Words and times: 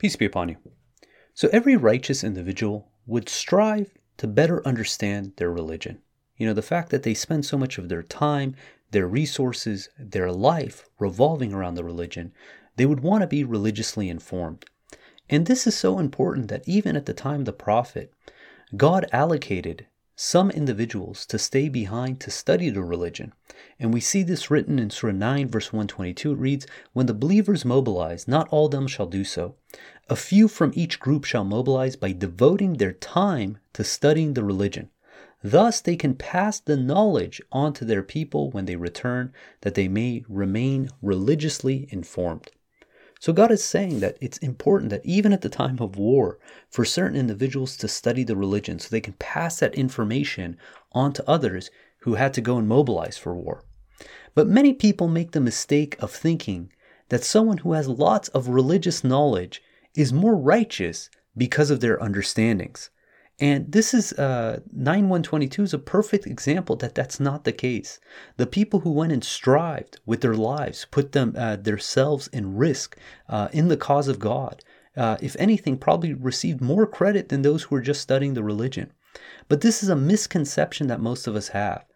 Peace 0.00 0.16
be 0.16 0.24
upon 0.24 0.48
you. 0.48 0.56
So, 1.34 1.50
every 1.52 1.76
righteous 1.76 2.24
individual 2.24 2.90
would 3.04 3.28
strive 3.28 3.92
to 4.16 4.26
better 4.26 4.66
understand 4.66 5.34
their 5.36 5.52
religion. 5.52 6.00
You 6.38 6.46
know, 6.46 6.54
the 6.54 6.62
fact 6.62 6.88
that 6.88 7.02
they 7.02 7.12
spend 7.12 7.44
so 7.44 7.58
much 7.58 7.76
of 7.76 7.90
their 7.90 8.02
time, 8.02 8.56
their 8.92 9.06
resources, 9.06 9.90
their 9.98 10.32
life 10.32 10.88
revolving 10.98 11.52
around 11.52 11.74
the 11.74 11.84
religion, 11.84 12.32
they 12.76 12.86
would 12.86 13.00
want 13.00 13.20
to 13.20 13.26
be 13.26 13.44
religiously 13.44 14.08
informed. 14.08 14.64
And 15.28 15.44
this 15.44 15.66
is 15.66 15.76
so 15.76 15.98
important 15.98 16.48
that 16.48 16.66
even 16.66 16.96
at 16.96 17.04
the 17.04 17.12
time 17.12 17.40
of 17.40 17.44
the 17.44 17.52
prophet, 17.52 18.10
God 18.78 19.04
allocated 19.12 19.86
some 20.22 20.50
individuals 20.50 21.24
to 21.24 21.38
stay 21.38 21.66
behind 21.66 22.20
to 22.20 22.30
study 22.30 22.68
the 22.68 22.82
religion. 22.82 23.32
And 23.78 23.90
we 23.90 24.00
see 24.00 24.22
this 24.22 24.50
written 24.50 24.78
in 24.78 24.90
Surah 24.90 25.12
9, 25.12 25.48
verse 25.48 25.72
122. 25.72 26.32
It 26.32 26.34
reads, 26.34 26.66
When 26.92 27.06
the 27.06 27.14
believers 27.14 27.64
mobilize, 27.64 28.28
not 28.28 28.46
all 28.50 28.66
of 28.66 28.72
them 28.72 28.86
shall 28.86 29.06
do 29.06 29.24
so. 29.24 29.54
A 30.10 30.16
few 30.16 30.46
from 30.46 30.72
each 30.74 31.00
group 31.00 31.24
shall 31.24 31.44
mobilize 31.44 31.96
by 31.96 32.12
devoting 32.12 32.74
their 32.74 32.92
time 32.92 33.56
to 33.72 33.82
studying 33.82 34.34
the 34.34 34.44
religion. 34.44 34.90
Thus 35.42 35.80
they 35.80 35.96
can 35.96 36.14
pass 36.16 36.60
the 36.60 36.76
knowledge 36.76 37.40
on 37.50 37.72
to 37.72 37.86
their 37.86 38.02
people 38.02 38.50
when 38.50 38.66
they 38.66 38.76
return, 38.76 39.32
that 39.62 39.74
they 39.74 39.88
may 39.88 40.22
remain 40.28 40.90
religiously 41.00 41.88
informed. 41.88 42.50
So 43.20 43.34
God 43.34 43.52
is 43.52 43.62
saying 43.62 44.00
that 44.00 44.16
it's 44.22 44.38
important 44.38 44.88
that 44.88 45.04
even 45.04 45.34
at 45.34 45.42
the 45.42 45.50
time 45.50 45.76
of 45.78 45.98
war, 45.98 46.38
for 46.70 46.86
certain 46.86 47.18
individuals 47.18 47.76
to 47.76 47.86
study 47.86 48.24
the 48.24 48.34
religion 48.34 48.78
so 48.78 48.88
they 48.88 49.02
can 49.02 49.12
pass 49.18 49.60
that 49.60 49.74
information 49.74 50.56
on 50.92 51.12
to 51.12 51.28
others 51.28 51.70
who 51.98 52.14
had 52.14 52.32
to 52.32 52.40
go 52.40 52.56
and 52.56 52.66
mobilize 52.66 53.18
for 53.18 53.34
war. 53.34 53.62
But 54.34 54.48
many 54.48 54.72
people 54.72 55.06
make 55.06 55.32
the 55.32 55.40
mistake 55.40 55.96
of 56.00 56.10
thinking 56.10 56.72
that 57.10 57.22
someone 57.22 57.58
who 57.58 57.74
has 57.74 57.88
lots 57.88 58.28
of 58.28 58.48
religious 58.48 59.04
knowledge 59.04 59.62
is 59.94 60.14
more 60.14 60.34
righteous 60.34 61.10
because 61.36 61.70
of 61.70 61.80
their 61.80 62.02
understandings. 62.02 62.88
And 63.40 63.72
this 63.72 63.94
is 63.94 64.12
uh, 64.12 64.60
9122 64.70 65.62
is 65.62 65.72
a 65.72 65.78
perfect 65.78 66.26
example 66.26 66.76
that 66.76 66.94
that's 66.94 67.18
not 67.18 67.44
the 67.44 67.52
case. 67.52 67.98
The 68.36 68.46
people 68.46 68.80
who 68.80 68.92
went 68.92 69.12
and 69.12 69.24
strived 69.24 69.98
with 70.04 70.20
their 70.20 70.34
lives, 70.34 70.86
put 70.90 71.12
them 71.12 71.34
uh, 71.38 71.56
themselves 71.56 72.28
in 72.28 72.56
risk 72.56 72.98
uh, 73.30 73.48
in 73.50 73.68
the 73.68 73.78
cause 73.78 74.08
of 74.08 74.18
God, 74.18 74.62
uh, 74.94 75.16
if 75.22 75.36
anything, 75.38 75.78
probably 75.78 76.12
received 76.12 76.60
more 76.60 76.86
credit 76.86 77.30
than 77.30 77.40
those 77.40 77.62
who 77.62 77.76
were 77.76 77.80
just 77.80 78.02
studying 78.02 78.34
the 78.34 78.44
religion. 78.44 78.92
But 79.48 79.62
this 79.62 79.82
is 79.82 79.88
a 79.88 79.96
misconception 79.96 80.88
that 80.88 81.00
most 81.00 81.26
of 81.26 81.34
us 81.34 81.48
have, 81.48 81.86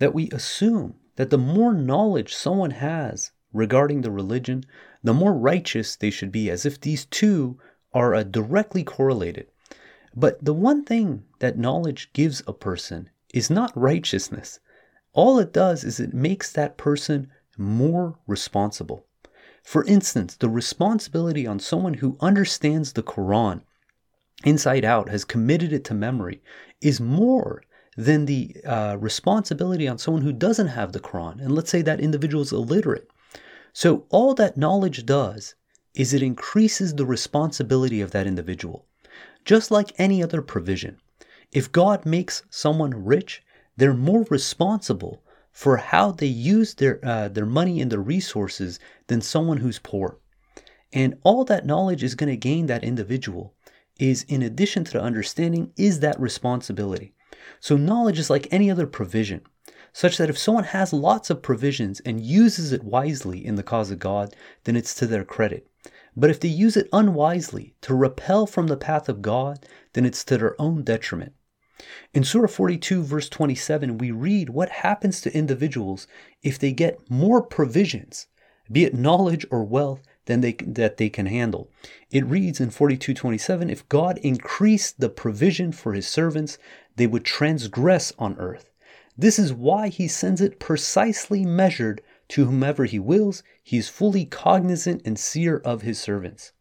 that 0.00 0.12
we 0.12 0.28
assume 0.30 0.96
that 1.14 1.30
the 1.30 1.38
more 1.38 1.72
knowledge 1.72 2.34
someone 2.34 2.72
has 2.72 3.30
regarding 3.52 4.00
the 4.00 4.10
religion, 4.10 4.64
the 5.04 5.14
more 5.14 5.34
righteous 5.34 5.94
they 5.94 6.10
should 6.10 6.32
be, 6.32 6.50
as 6.50 6.66
if 6.66 6.80
these 6.80 7.04
two 7.04 7.60
are 7.92 8.12
uh, 8.12 8.24
directly 8.24 8.82
correlated. 8.82 9.46
But 10.16 10.44
the 10.44 10.54
one 10.54 10.84
thing 10.84 11.24
that 11.40 11.58
knowledge 11.58 12.10
gives 12.12 12.42
a 12.46 12.52
person 12.52 13.10
is 13.32 13.50
not 13.50 13.76
righteousness. 13.76 14.60
All 15.12 15.38
it 15.38 15.52
does 15.52 15.84
is 15.84 15.98
it 15.98 16.14
makes 16.14 16.52
that 16.52 16.76
person 16.76 17.30
more 17.58 18.18
responsible. 18.26 19.06
For 19.62 19.84
instance, 19.84 20.36
the 20.36 20.48
responsibility 20.48 21.46
on 21.46 21.58
someone 21.58 21.94
who 21.94 22.16
understands 22.20 22.92
the 22.92 23.02
Quran 23.02 23.62
inside 24.44 24.84
out, 24.84 25.08
has 25.08 25.24
committed 25.24 25.72
it 25.72 25.84
to 25.84 25.94
memory, 25.94 26.42
is 26.80 27.00
more 27.00 27.62
than 27.96 28.26
the 28.26 28.56
uh, 28.64 28.96
responsibility 28.98 29.86
on 29.88 29.98
someone 29.98 30.22
who 30.22 30.32
doesn't 30.32 30.68
have 30.68 30.92
the 30.92 31.00
Quran. 31.00 31.40
And 31.40 31.54
let's 31.54 31.70
say 31.70 31.82
that 31.82 32.00
individual 32.00 32.42
is 32.42 32.52
illiterate. 32.52 33.08
So, 33.72 34.06
all 34.10 34.34
that 34.34 34.56
knowledge 34.56 35.06
does 35.06 35.54
is 35.94 36.12
it 36.12 36.22
increases 36.22 36.94
the 36.94 37.06
responsibility 37.06 38.00
of 38.00 38.10
that 38.10 38.26
individual. 38.26 38.86
Just 39.44 39.70
like 39.70 39.92
any 39.98 40.22
other 40.22 40.42
provision, 40.42 40.98
if 41.52 41.70
God 41.70 42.06
makes 42.06 42.42
someone 42.50 43.04
rich, 43.04 43.42
they're 43.76 43.94
more 43.94 44.26
responsible 44.30 45.22
for 45.52 45.76
how 45.76 46.10
they 46.10 46.26
use 46.26 46.74
their 46.74 46.98
uh, 47.04 47.28
their 47.28 47.46
money 47.46 47.80
and 47.80 47.90
their 47.90 48.00
resources 48.00 48.80
than 49.06 49.20
someone 49.20 49.58
who's 49.58 49.78
poor. 49.78 50.18
And 50.92 51.18
all 51.22 51.44
that 51.44 51.66
knowledge 51.66 52.02
is 52.02 52.14
going 52.14 52.30
to 52.30 52.36
gain 52.36 52.66
that 52.66 52.84
individual 52.84 53.54
is 53.98 54.24
in 54.24 54.42
addition 54.42 54.84
to 54.84 54.92
the 54.92 55.02
understanding 55.02 55.72
is 55.76 56.00
that 56.00 56.18
responsibility. 56.18 57.14
So 57.60 57.76
knowledge 57.76 58.18
is 58.18 58.30
like 58.30 58.48
any 58.50 58.70
other 58.70 58.86
provision, 58.86 59.42
such 59.92 60.16
that 60.16 60.30
if 60.30 60.38
someone 60.38 60.64
has 60.64 60.92
lots 60.92 61.30
of 61.30 61.42
provisions 61.42 62.00
and 62.00 62.20
uses 62.20 62.72
it 62.72 62.82
wisely 62.82 63.44
in 63.44 63.54
the 63.54 63.62
cause 63.62 63.90
of 63.90 63.98
God, 63.98 64.34
then 64.64 64.76
it's 64.76 64.94
to 64.96 65.06
their 65.06 65.24
credit. 65.24 65.68
But 66.16 66.30
if 66.30 66.38
they 66.40 66.48
use 66.48 66.76
it 66.76 66.88
unwisely 66.92 67.74
to 67.82 67.94
repel 67.94 68.46
from 68.46 68.68
the 68.68 68.76
path 68.76 69.08
of 69.08 69.22
God, 69.22 69.66
then 69.94 70.06
it's 70.06 70.24
to 70.24 70.38
their 70.38 70.60
own 70.60 70.82
detriment. 70.82 71.32
In 72.12 72.22
Surah 72.22 72.46
42, 72.46 73.02
verse 73.02 73.28
27, 73.28 73.98
we 73.98 74.10
read 74.10 74.48
what 74.48 74.68
happens 74.68 75.20
to 75.20 75.36
individuals 75.36 76.06
if 76.42 76.58
they 76.58 76.72
get 76.72 77.10
more 77.10 77.42
provisions, 77.42 78.28
be 78.70 78.84
it 78.84 78.94
knowledge 78.94 79.44
or 79.50 79.64
wealth, 79.64 80.02
than 80.26 80.40
they, 80.40 80.52
that 80.52 80.96
they 80.96 81.10
can 81.10 81.26
handle. 81.26 81.68
It 82.10 82.24
reads 82.24 82.60
in 82.60 82.70
42:27, 82.70 83.70
if 83.70 83.88
God 83.88 84.18
increased 84.18 85.00
the 85.00 85.08
provision 85.08 85.72
for 85.72 85.92
his 85.92 86.06
servants, 86.06 86.56
they 86.96 87.06
would 87.06 87.24
transgress 87.24 88.12
on 88.18 88.36
earth. 88.38 88.70
This 89.18 89.38
is 89.38 89.52
why 89.52 89.88
he 89.88 90.08
sends 90.08 90.40
it 90.40 90.58
precisely 90.58 91.44
measured 91.44 92.00
to 92.28 92.46
whomever 92.46 92.84
he 92.84 92.98
wills, 92.98 93.42
he 93.62 93.78
is 93.78 93.88
fully 93.88 94.24
cognizant 94.24 95.02
and 95.04 95.18
seer 95.18 95.58
of 95.58 95.82
his 95.82 95.98
servants. 95.98 96.52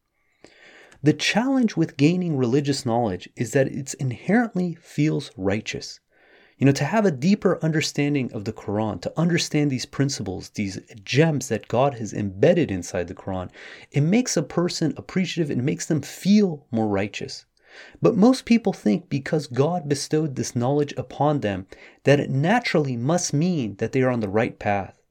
The 1.02 1.14
challenge 1.14 1.76
with 1.76 1.98
gaining 1.98 2.38
religious 2.38 2.86
knowledge 2.86 3.28
is 3.36 3.52
that 3.52 3.68
it 3.68 3.94
inherently 3.96 4.76
feels 4.76 5.32
righteous. 5.36 6.00
You 6.58 6.68
know, 6.68 6.72
to 6.72 6.86
have 6.86 7.06
a 7.06 7.12
deeper 7.12 7.60
understanding 7.62 8.32
of 8.32 8.46
the 8.46 8.54
Quran, 8.54 9.02
to 9.02 9.20
understand 9.20 9.70
these 9.70 9.86
principles, 9.86 10.50
these 10.52 10.80
gems 11.04 11.50
that 11.50 11.68
God 11.68 11.96
has 11.96 12.14
embedded 12.14 12.72
inside 12.72 13.10
the 13.10 13.16
Quran, 13.16 13.50
it 13.92 14.02
makes 14.02 14.38
a 14.38 14.44
person 14.44 14.94
appreciative 14.96 15.50
and 15.50 15.66
makes 15.66 15.86
them 15.86 16.02
feel 16.02 16.66
more 16.72 16.88
righteous. 16.88 17.46
But 18.02 18.16
most 18.16 18.46
people 18.46 18.72
think 18.72 19.10
because 19.10 19.48
God 19.48 19.90
bestowed 19.90 20.36
this 20.36 20.56
knowledge 20.56 20.94
upon 20.96 21.40
them 21.42 21.68
that 22.04 22.20
it 22.20 22.30
naturally 22.30 22.96
must 22.96 23.34
mean 23.34 23.76
that 23.78 23.92
they 23.92 24.04
are 24.04 24.12
on 24.12 24.22
the 24.22 24.30
right 24.30 24.58
path. 24.58 25.02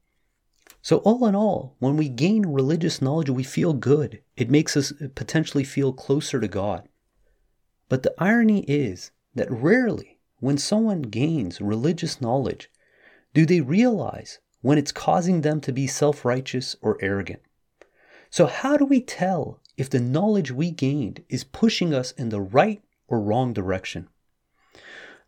So, 0.83 0.97
all 0.97 1.25
in 1.25 1.33
all, 1.33 1.75
when 1.79 1.97
we 1.97 2.09
gain 2.09 2.45
religious 2.45 3.01
knowledge, 3.01 3.31
we 3.31 3.43
feel 3.43 3.73
good. 3.73 4.21
It 4.37 4.51
makes 4.51 4.77
us 4.77 4.93
potentially 5.15 5.63
feel 5.63 5.93
closer 5.93 6.39
to 6.39 6.47
God. 6.47 6.87
But 7.89 8.03
the 8.03 8.13
irony 8.19 8.63
is 8.67 9.11
that 9.33 9.49
rarely, 9.49 10.19
when 10.39 10.59
someone 10.59 11.01
gains 11.01 11.59
religious 11.59 12.21
knowledge, 12.21 12.69
do 13.33 13.45
they 13.45 13.61
realize 13.61 14.39
when 14.63 14.77
it's 14.77 14.91
causing 14.91 15.41
them 15.41 15.61
to 15.61 15.71
be 15.71 15.85
self 15.85 16.25
righteous 16.25 16.75
or 16.81 16.97
arrogant. 17.01 17.41
So, 18.31 18.47
how 18.47 18.77
do 18.77 18.85
we 18.85 19.01
tell 19.01 19.59
if 19.77 19.89
the 19.89 19.99
knowledge 19.99 20.51
we 20.51 20.71
gained 20.71 21.23
is 21.29 21.43
pushing 21.43 21.93
us 21.93 22.11
in 22.13 22.29
the 22.29 22.41
right 22.41 22.81
or 23.07 23.21
wrong 23.21 23.53
direction? 23.53 24.07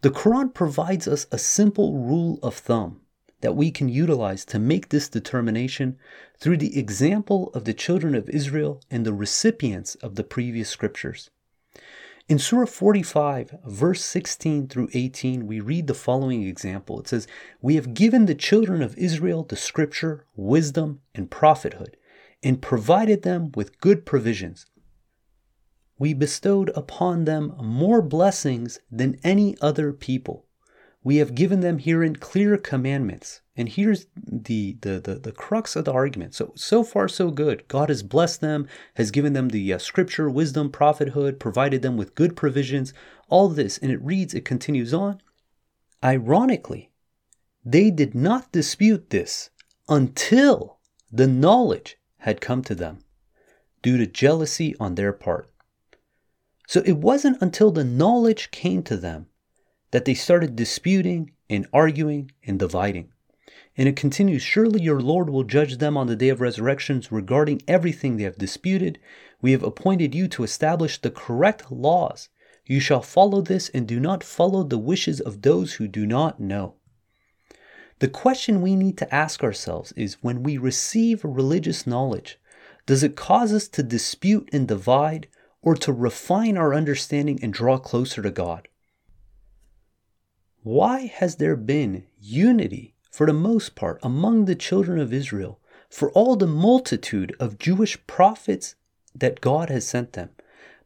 The 0.02 0.10
Quran 0.10 0.54
provides 0.54 1.08
us 1.08 1.28
a 1.32 1.38
simple 1.38 1.98
rule 2.00 2.40
of 2.42 2.56
thumb 2.56 3.02
that 3.46 3.54
we 3.54 3.70
can 3.70 3.88
utilize 3.88 4.44
to 4.44 4.58
make 4.58 4.90
this 4.90 5.08
determination 5.08 5.96
through 6.40 6.58
the 6.58 6.80
example 6.80 7.52
of 7.54 7.64
the 7.64 7.76
children 7.76 8.16
of 8.16 8.28
Israel 8.28 8.82
and 8.90 9.06
the 9.06 9.14
recipients 9.14 9.94
of 10.02 10.16
the 10.16 10.24
previous 10.24 10.68
scriptures. 10.68 11.30
In 12.28 12.40
Surah 12.40 12.66
45, 12.66 13.60
verse 13.68 14.04
16 14.04 14.68
through 14.68 14.90
18, 14.96 15.46
we 15.46 15.60
read 15.60 15.86
the 15.86 15.94
following 15.94 16.42
example. 16.42 17.00
It 17.00 17.08
says, 17.08 17.28
We 17.62 17.76
have 17.76 17.94
given 17.94 18.26
the 18.26 18.34
children 18.34 18.82
of 18.82 18.98
Israel 18.98 19.44
the 19.44 19.56
scripture, 19.56 20.26
wisdom, 20.36 21.02
and 21.14 21.30
prophethood, 21.30 21.98
and 22.42 22.64
provided 22.64 23.22
them 23.22 23.52
with 23.54 23.80
good 23.80 24.08
provisions. 24.08 24.66
We 26.00 26.16
bestowed 26.16 26.72
upon 26.76 27.26
them 27.26 27.54
more 27.62 28.02
blessings 28.02 28.80
than 28.90 29.20
any 29.24 29.56
other 29.62 29.94
people 29.94 30.45
we 31.06 31.18
have 31.18 31.36
given 31.36 31.60
them 31.60 31.78
herein 31.78 32.16
clear 32.16 32.58
commandments. 32.58 33.42
And 33.56 33.70
here's 33.70 34.08
the, 34.18 34.76
the, 34.82 35.00
the, 35.00 35.16
the, 35.20 35.32
crux 35.32 35.76
of 35.76 35.86
the 35.86 35.94
argument. 35.94 36.34
So, 36.34 36.52
so 36.56 36.84
far, 36.84 37.08
so 37.08 37.30
good. 37.30 37.68
God 37.68 37.90
has 37.90 38.02
blessed 38.02 38.42
them, 38.42 38.68
has 38.96 39.12
given 39.12 39.34
them 39.34 39.50
the 39.50 39.72
uh, 39.72 39.78
scripture, 39.78 40.32
wisdom, 40.32 40.72
prophethood, 40.72 41.40
provided 41.40 41.84
them 41.84 41.96
with 41.96 42.16
good 42.16 42.36
provisions, 42.36 42.92
all 43.30 43.50
this. 43.50 43.78
And 43.78 43.92
it 43.92 44.02
reads, 44.02 44.34
it 44.34 44.46
continues 44.46 44.96
on. 44.96 45.22
Ironically, 46.04 46.90
they 47.64 47.92
did 47.92 48.16
not 48.16 48.52
dispute 48.52 49.12
this 49.12 49.52
until 49.88 50.80
the 51.12 51.28
knowledge 51.28 51.98
had 52.18 52.42
come 52.42 52.64
to 52.64 52.74
them 52.74 52.98
due 53.84 53.98
to 53.98 54.08
jealousy 54.08 54.76
on 54.80 54.96
their 54.96 55.14
part. 55.14 55.52
So 56.68 56.82
it 56.84 56.98
wasn't 56.98 57.44
until 57.44 57.70
the 57.70 57.84
knowledge 57.84 58.50
came 58.50 58.82
to 58.84 58.98
them 58.98 59.28
that 59.96 60.04
they 60.04 60.14
started 60.14 60.58
disputing 60.58 61.32
and 61.50 61.66
arguing 61.72 62.30
and 62.46 62.60
dividing. 62.60 63.10
And 63.78 63.88
it 63.88 63.96
continues 63.96 64.42
Surely 64.42 64.82
your 64.82 65.00
Lord 65.00 65.30
will 65.30 65.46
judge 65.46 65.78
them 65.78 65.96
on 65.96 66.08
the 66.08 66.18
day 66.18 66.28
of 66.28 66.42
resurrections 66.42 67.14
regarding 67.14 67.62
everything 67.66 68.18
they 68.18 68.26
have 68.26 68.38
disputed. 68.38 69.00
We 69.42 69.54
have 69.54 69.64
appointed 69.64 70.14
you 70.14 70.28
to 70.28 70.44
establish 70.44 71.00
the 71.00 71.12
correct 71.12 71.72
laws. 71.72 72.28
You 72.66 72.82
shall 72.82 73.02
follow 73.02 73.40
this 73.40 73.70
and 73.70 73.88
do 73.88 74.02
not 74.02 74.22
follow 74.22 74.64
the 74.64 74.78
wishes 74.78 75.22
of 75.22 75.44
those 75.44 75.76
who 75.76 75.88
do 75.88 76.06
not 76.06 76.42
know. 76.42 76.76
The 78.00 78.10
question 78.10 78.62
we 78.62 78.76
need 78.76 78.98
to 78.98 79.16
ask 79.16 79.46
ourselves 79.46 79.94
is 79.94 80.22
when 80.22 80.44
we 80.44 80.58
receive 80.58 81.24
religious 81.24 81.88
knowledge, 81.88 82.38
does 82.86 83.02
it 83.02 83.16
cause 83.16 83.54
us 83.54 83.70
to 83.70 83.82
dispute 83.82 84.50
and 84.52 84.68
divide 84.68 85.30
or 85.62 85.74
to 85.76 85.94
refine 85.94 86.58
our 86.58 86.74
understanding 86.74 87.40
and 87.42 87.54
draw 87.54 87.78
closer 87.78 88.22
to 88.22 88.30
God? 88.30 88.68
Why 90.66 91.06
has 91.06 91.36
there 91.36 91.56
been 91.56 92.08
unity, 92.20 92.96
for 93.12 93.28
the 93.28 93.34
most 93.34 93.76
part, 93.76 94.00
among 94.02 94.46
the 94.46 94.56
children 94.56 94.98
of 94.98 95.14
Israel 95.14 95.60
for 95.92 96.12
all 96.14 96.36
the 96.36 96.48
multitude 96.48 97.36
of 97.40 97.60
Jewish 97.60 98.04
prophets 98.08 98.74
that 99.14 99.42
God 99.42 99.70
has 99.70 99.86
sent 99.86 100.14
them? 100.14 100.32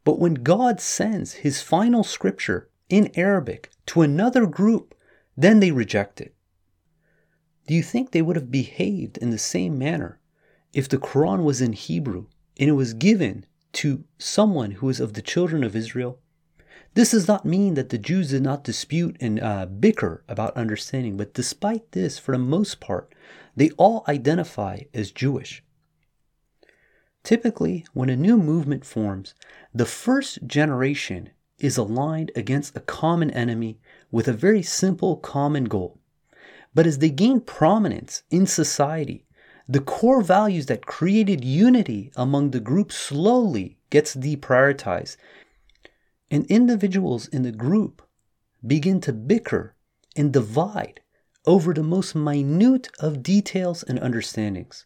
But 0.04 0.20
when 0.20 0.34
God 0.34 0.82
sends 0.82 1.32
his 1.32 1.62
final 1.62 2.04
scripture 2.04 2.68
in 2.90 3.10
Arabic 3.16 3.72
to 3.86 4.02
another 4.02 4.46
group, 4.46 4.94
then 5.38 5.62
they 5.62 5.72
reject 5.72 6.20
it. 6.20 6.36
Do 7.66 7.74
you 7.74 7.82
think 7.82 8.12
they 8.12 8.22
would 8.22 8.36
have 8.36 8.52
behaved 8.52 9.18
in 9.20 9.30
the 9.30 9.38
same 9.38 9.78
manner 9.78 10.20
if 10.74 10.90
the 10.90 10.98
Quran 10.98 11.46
was 11.46 11.62
in 11.62 11.72
Hebrew 11.72 12.26
and 12.60 12.68
it 12.68 12.74
was 12.74 12.94
given 12.94 13.46
to 13.72 14.04
someone 14.18 14.72
who 14.72 14.90
is 14.90 15.00
of 15.00 15.14
the 15.14 15.22
children 15.22 15.64
of 15.64 15.74
Israel 15.74 16.20
this 16.94 17.12
does 17.12 17.28
not 17.28 17.46
mean 17.46 17.76
that 17.76 17.90
the 17.90 17.98
Jews 17.98 18.32
did 18.32 18.42
not 18.42 18.64
dispute 18.64 19.16
and 19.20 19.40
uh, 19.40 19.66
bicker 19.66 20.24
about 20.28 20.58
understanding, 20.58 21.18
but 21.18 21.34
despite 21.34 21.92
this, 21.92 22.18
for 22.18 22.32
the 22.32 22.40
most 22.40 22.80
part, 22.80 23.14
they 23.56 23.70
all 23.72 24.04
identify 24.08 24.82
as 24.94 25.12
Jewish. 25.12 25.64
Typically, 27.24 27.86
when 27.94 28.10
a 28.10 28.16
new 28.16 28.38
movement 28.38 28.86
forms, 28.86 29.36
the 29.74 29.86
first 29.86 30.48
generation 30.48 31.30
is 31.60 31.78
aligned 31.78 32.32
against 32.36 32.76
a 32.76 32.82
common 32.82 33.30
enemy 33.32 33.80
with 34.12 34.28
a 34.28 34.34
very 34.34 34.64
simple 34.64 35.18
common 35.18 35.66
goal. 35.66 36.00
But 36.74 36.88
as 36.88 37.00
they 37.00 37.10
gain 37.10 37.42
prominence 37.42 38.24
in 38.32 38.46
society, 38.46 39.26
the 39.68 39.82
core 39.82 40.22
values 40.22 40.66
that 40.68 40.86
created 40.86 41.44
unity 41.44 42.12
among 42.16 42.52
the 42.52 42.60
group 42.60 42.92
slowly 42.92 43.78
gets 43.90 44.16
deprioritized 44.16 45.18
and 46.32 46.46
individuals 46.46 47.28
in 47.28 47.44
the 47.44 47.52
group 47.52 48.02
begin 48.66 49.00
to 49.02 49.14
bicker 49.14 49.76
and 50.16 50.34
divide 50.34 51.02
over 51.46 51.74
the 51.74 51.84
most 51.84 52.16
minute 52.16 52.90
of 53.00 53.24
details 53.24 53.84
and 53.84 54.00
understandings. 54.00 54.86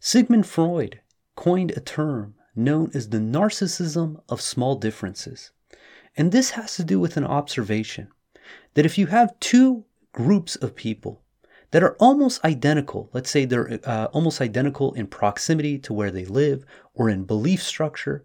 Sigmund 0.00 0.46
Freud 0.46 1.00
coined 1.36 1.72
a 1.72 1.80
term 1.80 2.34
known 2.54 2.90
as 2.92 3.08
the 3.08 3.18
narcissism 3.18 4.20
of 4.28 4.40
small 4.40 4.74
differences. 4.74 5.52
And 6.16 6.32
this 6.32 6.50
has 6.50 6.74
to 6.76 6.84
do 6.84 6.98
with 6.98 7.16
an 7.16 7.24
observation 7.24 8.08
that 8.74 8.84
if 8.84 8.98
you 8.98 9.06
have 9.06 9.38
two 9.38 9.84
groups 10.12 10.56
of 10.56 10.74
people 10.74 11.22
that 11.70 11.82
are 11.82 11.94
almost 12.00 12.44
identical, 12.44 13.08
let's 13.12 13.30
say 13.30 13.44
they're 13.44 13.78
uh, 13.84 14.06
almost 14.06 14.40
identical 14.40 14.92
in 14.94 15.06
proximity 15.06 15.78
to 15.78 15.92
where 15.92 16.10
they 16.10 16.24
live 16.24 16.64
or 16.94 17.08
in 17.08 17.24
belief 17.24 17.62
structure, 17.62 18.24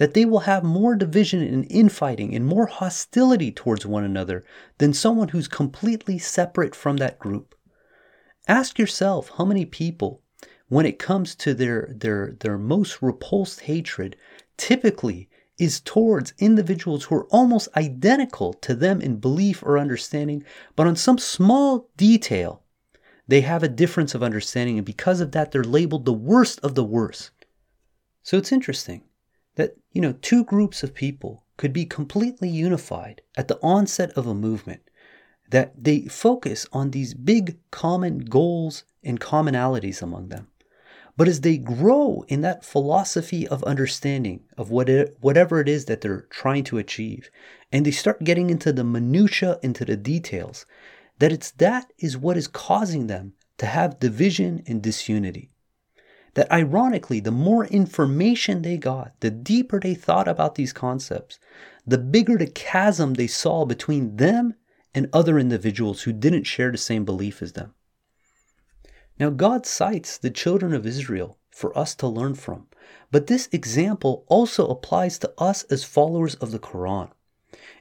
that 0.00 0.14
they 0.14 0.24
will 0.24 0.40
have 0.40 0.64
more 0.64 0.94
division 0.94 1.42
and 1.42 1.66
infighting 1.70 2.34
and 2.34 2.46
more 2.46 2.64
hostility 2.64 3.52
towards 3.52 3.84
one 3.84 4.02
another 4.02 4.42
than 4.78 4.94
someone 4.94 5.28
who's 5.28 5.46
completely 5.46 6.16
separate 6.18 6.74
from 6.74 6.96
that 6.96 7.18
group. 7.18 7.54
Ask 8.48 8.78
yourself 8.78 9.30
how 9.36 9.44
many 9.44 9.66
people, 9.66 10.22
when 10.68 10.86
it 10.86 10.98
comes 10.98 11.34
to 11.34 11.52
their, 11.52 11.92
their, 11.94 12.34
their 12.40 12.56
most 12.56 13.02
repulsed 13.02 13.60
hatred, 13.60 14.16
typically 14.56 15.28
is 15.58 15.80
towards 15.80 16.32
individuals 16.38 17.04
who 17.04 17.16
are 17.16 17.26
almost 17.26 17.68
identical 17.76 18.54
to 18.54 18.74
them 18.74 19.02
in 19.02 19.20
belief 19.20 19.62
or 19.62 19.78
understanding, 19.78 20.42
but 20.76 20.86
on 20.86 20.96
some 20.96 21.18
small 21.18 21.90
detail, 21.98 22.62
they 23.28 23.42
have 23.42 23.62
a 23.62 23.68
difference 23.68 24.14
of 24.14 24.22
understanding, 24.22 24.78
and 24.78 24.86
because 24.86 25.20
of 25.20 25.32
that, 25.32 25.52
they're 25.52 25.62
labeled 25.62 26.06
the 26.06 26.12
worst 26.14 26.58
of 26.60 26.74
the 26.74 26.84
worst. 26.84 27.32
So 28.22 28.38
it's 28.38 28.50
interesting 28.50 29.02
that, 29.56 29.76
you 29.92 30.00
know, 30.00 30.12
two 30.12 30.44
groups 30.44 30.82
of 30.82 30.94
people 30.94 31.44
could 31.56 31.72
be 31.72 31.84
completely 31.84 32.48
unified 32.48 33.20
at 33.36 33.48
the 33.48 33.58
onset 33.62 34.10
of 34.12 34.26
a 34.26 34.34
movement, 34.34 34.82
that 35.50 35.72
they 35.76 36.02
focus 36.02 36.66
on 36.72 36.90
these 36.90 37.14
big 37.14 37.58
common 37.70 38.20
goals 38.20 38.84
and 39.02 39.20
commonalities 39.20 40.02
among 40.02 40.28
them. 40.28 40.48
But 41.16 41.28
as 41.28 41.42
they 41.42 41.58
grow 41.58 42.24
in 42.28 42.40
that 42.42 42.64
philosophy 42.64 43.46
of 43.46 43.62
understanding 43.64 44.40
of 44.56 44.70
what 44.70 44.88
it, 44.88 45.18
whatever 45.20 45.60
it 45.60 45.68
is 45.68 45.84
that 45.86 46.00
they're 46.00 46.26
trying 46.30 46.64
to 46.64 46.78
achieve, 46.78 47.30
and 47.72 47.84
they 47.84 47.90
start 47.90 48.24
getting 48.24 48.48
into 48.48 48.72
the 48.72 48.84
minutia, 48.84 49.58
into 49.62 49.84
the 49.84 49.96
details, 49.96 50.64
that 51.18 51.32
it's 51.32 51.50
that 51.50 51.92
is 51.98 52.16
what 52.16 52.38
is 52.38 52.48
causing 52.48 53.06
them 53.06 53.34
to 53.58 53.66
have 53.66 54.00
division 54.00 54.62
and 54.66 54.80
disunity 54.80 55.50
that 56.34 56.50
ironically, 56.52 57.20
the 57.20 57.30
more 57.30 57.66
information 57.66 58.62
they 58.62 58.76
got, 58.76 59.12
the 59.20 59.30
deeper 59.30 59.80
they 59.80 59.94
thought 59.94 60.28
about 60.28 60.54
these 60.54 60.72
concepts, 60.72 61.38
the 61.86 61.98
bigger 61.98 62.36
the 62.36 62.46
chasm 62.46 63.14
they 63.14 63.26
saw 63.26 63.64
between 63.64 64.16
them 64.16 64.54
and 64.94 65.08
other 65.12 65.38
individuals 65.38 66.02
who 66.02 66.12
didn't 66.12 66.44
share 66.44 66.70
the 66.70 66.78
same 66.78 67.04
belief 67.04 67.42
as 67.42 67.52
them. 67.52 67.74
Now, 69.18 69.30
God 69.30 69.66
cites 69.66 70.16
the 70.16 70.30
children 70.30 70.72
of 70.72 70.86
Israel 70.86 71.38
for 71.50 71.76
us 71.76 71.94
to 71.96 72.06
learn 72.06 72.34
from, 72.34 72.68
but 73.10 73.26
this 73.26 73.48
example 73.52 74.24
also 74.28 74.66
applies 74.68 75.18
to 75.18 75.32
us 75.36 75.64
as 75.64 75.84
followers 75.84 76.36
of 76.36 76.52
the 76.52 76.58
Quran. 76.58 77.10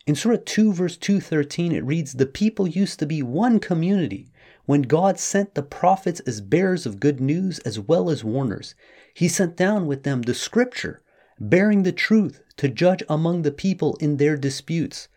In 0.05 0.15
Surah 0.15 0.37
2, 0.43 0.73
verse 0.73 0.97
213, 0.97 1.71
it 1.71 1.85
reads, 1.85 2.13
The 2.13 2.25
people 2.25 2.67
used 2.67 2.99
to 2.99 3.05
be 3.05 3.21
one 3.21 3.59
community 3.59 4.31
when 4.69 4.83
God 4.83 5.17
sent 5.17 5.55
the 5.55 5.63
prophets 5.63 6.19
as 6.27 6.41
bearers 6.41 6.85
of 6.85 6.99
good 6.99 7.19
news 7.19 7.57
as 7.65 7.79
well 7.79 8.07
as 8.07 8.23
warners, 8.23 8.75
he 9.15 9.27
sent 9.27 9.57
down 9.57 9.87
with 9.87 10.03
them 10.03 10.21
the 10.21 10.35
scripture, 10.35 11.01
bearing 11.39 11.81
the 11.81 11.91
truth 11.91 12.43
to 12.57 12.69
judge 12.69 13.01
among 13.09 13.41
the 13.41 13.51
people 13.51 13.95
in 13.99 14.17
their 14.17 14.37
disputes. 14.37 15.07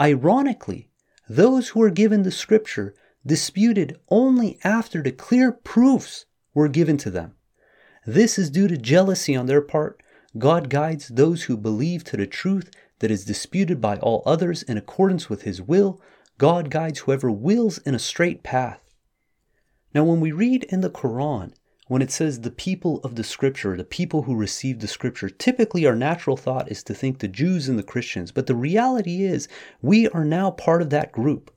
Ironically, 0.00 0.88
those 1.28 1.70
who 1.70 1.80
were 1.80 1.90
given 1.90 2.22
the 2.22 2.30
scripture 2.30 2.94
disputed 3.26 3.98
only 4.08 4.60
after 4.62 5.02
the 5.02 5.10
clear 5.10 5.50
proofs 5.50 6.26
were 6.54 6.68
given 6.68 6.96
to 6.98 7.10
them. 7.10 7.34
This 8.06 8.38
is 8.38 8.50
due 8.50 8.68
to 8.68 8.76
jealousy 8.76 9.34
on 9.34 9.46
their 9.46 9.62
part. 9.62 10.00
God 10.38 10.70
guides 10.70 11.08
those 11.08 11.42
who 11.42 11.56
believe 11.56 12.04
to 12.04 12.16
the 12.16 12.28
truth 12.28 12.70
that 13.00 13.10
is 13.10 13.24
disputed 13.24 13.80
by 13.80 13.96
all 13.96 14.22
others 14.24 14.62
in 14.62 14.78
accordance 14.78 15.28
with 15.28 15.42
his 15.42 15.60
will. 15.60 16.00
God 16.38 16.70
guides 16.70 17.00
whoever 17.00 17.32
wills 17.32 17.78
in 17.78 17.96
a 17.96 17.98
straight 17.98 18.44
path. 18.44 18.78
Now, 19.94 20.04
when 20.04 20.20
we 20.20 20.32
read 20.32 20.64
in 20.64 20.80
the 20.80 20.90
Quran, 20.90 21.52
when 21.88 22.00
it 22.00 22.10
says 22.10 22.40
the 22.40 22.50
people 22.50 23.00
of 23.04 23.16
the 23.16 23.24
scripture, 23.24 23.76
the 23.76 23.84
people 23.84 24.22
who 24.22 24.34
received 24.34 24.80
the 24.80 24.88
scripture, 24.88 25.28
typically 25.28 25.84
our 25.84 25.94
natural 25.94 26.38
thought 26.38 26.70
is 26.70 26.82
to 26.84 26.94
think 26.94 27.18
the 27.18 27.28
Jews 27.28 27.68
and 27.68 27.78
the 27.78 27.82
Christians. 27.82 28.32
But 28.32 28.46
the 28.46 28.54
reality 28.54 29.22
is, 29.22 29.48
we 29.82 30.08
are 30.08 30.24
now 30.24 30.50
part 30.50 30.80
of 30.80 30.88
that 30.90 31.12
group. 31.12 31.50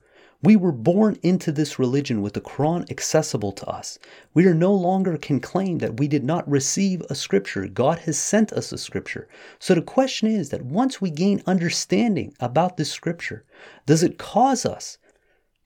We 0.43 0.57
were 0.57 0.73
born 0.73 1.17
into 1.23 1.53
this 1.53 1.79
religion 1.79 2.21
with 2.21 2.33
the 2.33 2.41
Quran 2.41 2.91
accessible 2.91 3.53
to 3.53 3.67
us. 3.67 3.97
We 4.33 4.45
are 4.47 4.53
no 4.53 4.73
longer 4.73 5.17
can 5.17 5.39
claim 5.39 5.77
that 5.77 5.97
we 5.97 6.09
did 6.09 6.25
not 6.25 6.47
receive 6.49 7.01
a 7.09 7.15
scripture. 7.15 7.67
God 7.67 7.99
has 7.99 8.17
sent 8.17 8.51
us 8.51 8.73
a 8.73 8.77
scripture. 8.77 9.29
So 9.59 9.73
the 9.73 9.81
question 9.81 10.27
is 10.27 10.49
that 10.49 10.65
once 10.65 10.99
we 10.99 11.09
gain 11.09 11.41
understanding 11.47 12.35
about 12.41 12.75
this 12.75 12.91
scripture, 12.91 13.45
does 13.85 14.03
it 14.03 14.17
cause 14.17 14.65
us 14.65 14.97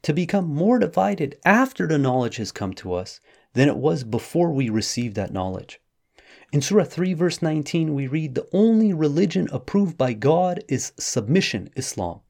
to 0.02 0.14
become 0.14 0.48
more 0.48 0.80
divided 0.80 1.38
after 1.46 1.88
the 1.88 1.98
knowledge 1.98 2.38
has 2.38 2.52
come 2.52 2.74
to 2.74 2.94
us 2.94 3.20
than 3.54 3.68
it 3.68 3.78
was 3.78 4.04
before 4.04 4.52
we 4.52 4.70
received 4.70 5.16
that 5.16 5.34
knowledge. 5.34 5.80
In 6.52 6.62
Surah 6.62 6.86
3, 6.86 7.14
verse 7.14 7.42
19, 7.42 7.94
we 7.94 8.08
read, 8.08 8.34
The 8.34 8.48
only 8.54 8.94
religion 8.94 9.48
approved 9.52 9.98
by 9.98 10.14
God 10.14 10.64
is 10.68 10.94
submission, 10.98 11.70
Islam. 11.76 12.22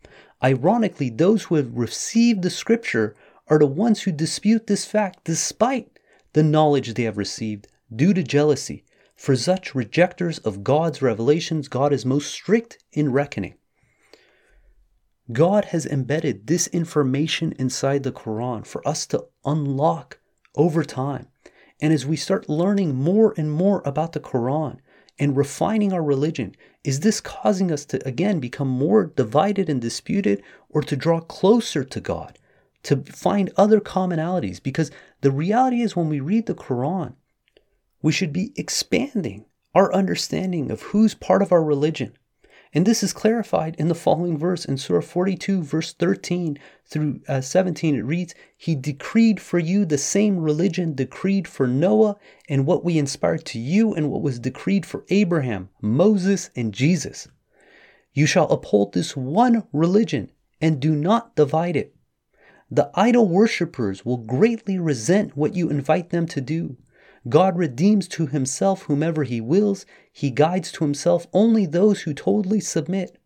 Ironically, 0.44 1.10
those 1.10 1.44
who 1.44 1.56
have 1.56 1.78
received 1.78 2.42
the 2.42 2.50
scripture 2.50 3.16
are 3.48 3.60
the 3.60 3.66
ones 3.66 4.02
who 4.02 4.12
dispute 4.12 4.68
this 4.68 4.86
fact 4.86 5.24
despite 5.24 6.00
the 6.34 6.44
knowledge 6.44 6.94
they 6.94 7.04
have 7.04 7.18
received 7.18 7.68
due 7.94 8.14
to 8.14 8.24
jealousy. 8.24 8.84
For 9.16 9.36
such 9.36 9.76
rejectors 9.76 10.40
of 10.40 10.64
God's 10.64 11.02
revelations, 11.02 11.68
God 11.68 11.92
is 11.92 12.06
most 12.06 12.32
strict 12.32 12.78
in 12.94 13.12
reckoning. 13.12 13.56
God 15.32 15.66
has 15.66 15.86
embedded 15.86 16.48
this 16.48 16.68
information 16.68 17.54
inside 17.60 18.04
the 18.04 18.12
Quran 18.12 18.66
for 18.66 18.88
us 18.88 19.06
to 19.08 19.26
unlock 19.46 20.20
over 20.56 20.84
time. 20.84 21.28
And 21.82 21.94
as 21.94 22.06
we 22.06 22.16
start 22.16 22.50
learning 22.50 22.96
more 22.96 23.34
and 23.38 23.52
more 23.52 23.82
about 23.86 24.14
the 24.14 24.20
Quran 24.20 24.80
and 25.20 25.38
refining 25.38 25.94
our 25.94 26.04
religion, 26.04 26.56
is 26.84 27.02
this 27.02 27.22
causing 27.22 27.72
us 27.72 27.86
to 27.86 28.08
again 28.08 28.40
become 28.40 28.68
more 28.68 29.06
divided 29.06 29.70
and 29.70 29.80
disputed 29.80 30.42
or 30.70 30.82
to 30.82 30.96
draw 30.96 31.20
closer 31.20 31.84
to 31.84 32.00
God, 32.00 32.40
to 32.84 32.98
find 32.98 33.52
other 33.56 33.80
commonalities 33.80 34.62
because 34.62 34.90
the 35.22 35.32
reality 35.32 35.82
is 35.82 35.96
when 35.96 36.10
we 36.10 36.20
read 36.20 36.48
the 36.48 36.56
Quran, 36.56 37.14
we 38.02 38.12
should 38.12 38.34
be 38.34 38.54
expanding 38.56 39.46
our 39.76 39.94
understanding 39.94 40.72
of 40.72 40.82
who's 40.82 41.14
part 41.14 41.42
of 41.42 41.52
our 41.52 41.64
religion. 41.64 42.14
And 42.72 42.86
this 42.86 43.02
is 43.02 43.14
clarified 43.14 43.76
in 43.80 43.88
the 43.88 43.96
following 43.96 44.38
verse 44.38 44.64
in 44.64 44.78
Surah 44.78 45.02
42, 45.02 45.64
verse 45.64 45.92
13 45.94 46.60
through 46.86 47.20
uh, 47.28 47.42
17. 47.42 47.96
It 47.96 48.06
reads, 48.06 48.36
He 48.56 48.76
decreed 48.76 49.40
for 49.40 49.58
you 49.58 49.86
the 49.86 49.98
same 49.98 50.38
religion 50.38 50.94
decreed 50.94 51.48
for 51.48 51.66
Noah, 51.66 52.18
and 52.48 52.68
what 52.68 52.86
we 52.86 53.00
inspired 53.00 53.44
to 53.46 53.60
you, 53.60 53.96
and 53.96 54.12
what 54.12 54.22
was 54.22 54.38
decreed 54.38 54.86
for 54.86 55.04
Abraham, 55.10 55.70
Moses, 55.82 56.52
and 56.56 56.72
Jesus. 56.72 57.28
You 58.14 58.28
shall 58.28 58.50
uphold 58.52 58.94
this 58.94 59.18
one 59.18 59.64
religion, 59.74 60.30
and 60.62 60.80
do 60.80 60.96
not 60.96 61.36
divide 61.36 61.76
it. 61.76 61.96
The 62.70 62.92
idol 62.94 63.28
worshippers 63.28 64.06
will 64.06 64.18
greatly 64.18 64.78
resent 64.78 65.36
what 65.36 65.56
you 65.56 65.72
invite 65.72 66.12
them 66.12 66.28
to 66.28 66.42
do. 66.42 66.78
God 67.28 67.58
redeems 67.58 68.08
to 68.10 68.28
himself 68.28 68.84
whomever 68.84 69.24
he 69.24 69.42
wills. 69.42 69.86
He 70.12 70.30
guides 70.32 70.72
to 70.74 70.84
himself 70.84 71.28
only 71.34 71.66
those 71.66 72.02
who 72.02 72.14
totally 72.14 72.62
submit. 72.62 73.18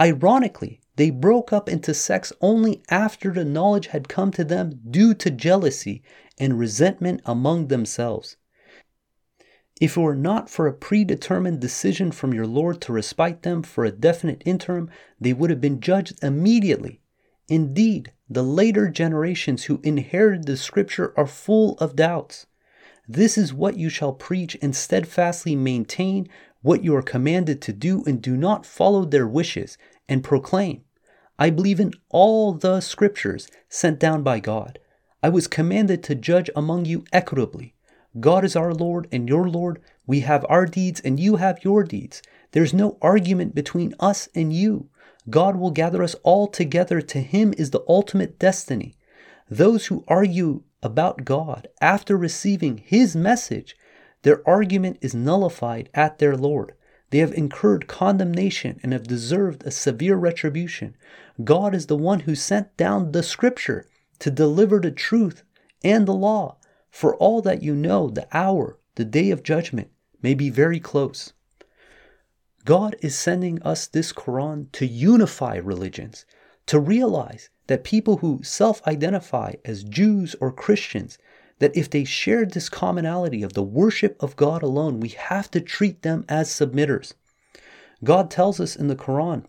Ironically, 0.00 0.80
they 0.96 1.10
broke 1.10 1.52
up 1.52 1.68
into 1.68 1.92
sects 1.92 2.32
only 2.40 2.82
after 2.88 3.32
the 3.32 3.44
knowledge 3.44 3.88
had 3.88 4.08
come 4.08 4.30
to 4.32 4.44
them 4.44 4.80
due 4.90 5.14
to 5.14 5.30
jealousy 5.30 6.02
and 6.38 6.58
resentment 6.58 7.20
among 7.26 7.68
themselves. 7.68 8.36
If 9.80 9.96
it 9.96 10.00
were 10.00 10.14
not 10.14 10.50
for 10.50 10.66
a 10.66 10.74
predetermined 10.74 11.60
decision 11.60 12.12
from 12.12 12.34
your 12.34 12.46
Lord 12.46 12.80
to 12.82 12.92
respite 12.92 13.42
them 13.42 13.62
for 13.62 13.84
a 13.84 13.90
definite 13.90 14.42
interim, 14.44 14.90
they 15.18 15.32
would 15.32 15.48
have 15.48 15.60
been 15.60 15.80
judged 15.80 16.22
immediately. 16.22 17.00
Indeed, 17.48 18.12
the 18.28 18.42
later 18.42 18.88
generations 18.88 19.64
who 19.64 19.80
inherited 19.82 20.44
the 20.44 20.56
scripture 20.56 21.14
are 21.16 21.26
full 21.26 21.78
of 21.78 21.96
doubts. 21.96 22.46
This 23.12 23.36
is 23.36 23.52
what 23.52 23.76
you 23.76 23.88
shall 23.88 24.12
preach 24.12 24.56
and 24.62 24.76
steadfastly 24.76 25.56
maintain 25.56 26.28
what 26.62 26.84
you 26.84 26.94
are 26.94 27.02
commanded 27.02 27.60
to 27.62 27.72
do, 27.72 28.04
and 28.06 28.22
do 28.22 28.36
not 28.36 28.64
follow 28.64 29.04
their 29.04 29.26
wishes, 29.26 29.76
and 30.08 30.22
proclaim, 30.22 30.84
I 31.36 31.50
believe 31.50 31.80
in 31.80 31.90
all 32.10 32.52
the 32.52 32.80
scriptures 32.80 33.48
sent 33.68 33.98
down 33.98 34.22
by 34.22 34.38
God. 34.38 34.78
I 35.24 35.28
was 35.28 35.48
commanded 35.48 36.04
to 36.04 36.14
judge 36.14 36.50
among 36.54 36.84
you 36.84 37.04
equitably. 37.12 37.74
God 38.20 38.44
is 38.44 38.54
our 38.54 38.72
Lord 38.72 39.08
and 39.10 39.28
your 39.28 39.48
Lord. 39.48 39.82
We 40.06 40.20
have 40.20 40.46
our 40.48 40.64
deeds 40.64 41.00
and 41.00 41.18
you 41.18 41.34
have 41.34 41.64
your 41.64 41.82
deeds. 41.82 42.22
There's 42.52 42.72
no 42.72 42.96
argument 43.02 43.56
between 43.56 43.92
us 43.98 44.28
and 44.36 44.52
you. 44.52 44.88
God 45.28 45.56
will 45.56 45.72
gather 45.72 46.04
us 46.04 46.14
all 46.22 46.46
together. 46.46 47.00
To 47.00 47.20
him 47.20 47.54
is 47.58 47.70
the 47.70 47.82
ultimate 47.88 48.38
destiny. 48.38 48.94
Those 49.48 49.86
who 49.86 50.04
argue 50.06 50.62
about 50.82 51.24
God 51.24 51.68
after 51.80 52.16
receiving 52.16 52.78
his 52.78 53.14
message, 53.14 53.76
their 54.22 54.46
argument 54.48 54.98
is 55.00 55.14
nullified 55.14 55.88
at 55.94 56.18
their 56.18 56.36
Lord. 56.36 56.74
They 57.10 57.18
have 57.18 57.32
incurred 57.32 57.88
condemnation 57.88 58.78
and 58.82 58.92
have 58.92 59.06
deserved 59.06 59.64
a 59.64 59.70
severe 59.70 60.16
retribution. 60.16 60.96
God 61.42 61.74
is 61.74 61.86
the 61.86 61.96
one 61.96 62.20
who 62.20 62.34
sent 62.34 62.76
down 62.76 63.12
the 63.12 63.22
scripture 63.22 63.86
to 64.20 64.30
deliver 64.30 64.78
the 64.78 64.90
truth 64.90 65.42
and 65.82 66.06
the 66.06 66.14
law. 66.14 66.56
For 66.90 67.16
all 67.16 67.40
that 67.42 67.62
you 67.62 67.74
know, 67.74 68.10
the 68.10 68.28
hour, 68.32 68.78
the 68.94 69.04
day 69.04 69.30
of 69.30 69.42
judgment, 69.42 69.90
may 70.22 70.34
be 70.34 70.50
very 70.50 70.80
close. 70.80 71.32
God 72.64 72.94
is 73.00 73.18
sending 73.18 73.62
us 73.62 73.86
this 73.86 74.12
Quran 74.12 74.70
to 74.72 74.86
unify 74.86 75.56
religions, 75.56 76.26
to 76.66 76.78
realize 76.78 77.48
that 77.70 77.84
people 77.84 78.16
who 78.16 78.40
self 78.42 78.84
identify 78.84 79.52
as 79.64 79.84
Jews 79.84 80.34
or 80.40 80.50
Christians, 80.50 81.18
that 81.60 81.76
if 81.76 81.88
they 81.88 82.02
share 82.02 82.44
this 82.44 82.68
commonality 82.68 83.44
of 83.44 83.52
the 83.52 83.62
worship 83.62 84.20
of 84.20 84.34
God 84.34 84.64
alone, 84.64 84.98
we 84.98 85.10
have 85.10 85.48
to 85.52 85.60
treat 85.60 86.02
them 86.02 86.24
as 86.28 86.50
submitters. 86.50 87.12
God 88.02 88.28
tells 88.28 88.58
us 88.58 88.74
in 88.74 88.88
the 88.88 88.96
Quran 88.96 89.44